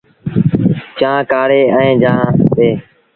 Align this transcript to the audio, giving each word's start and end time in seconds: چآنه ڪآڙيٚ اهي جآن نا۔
چآنه 0.99 1.23
ڪآڙيٚ 1.31 1.71
اهي 1.75 1.91
جآن 2.03 2.23
نا۔ 2.57 2.67